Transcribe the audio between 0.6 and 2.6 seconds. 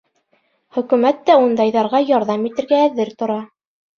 Хөкүмәт тә ундайҙарға ярҙам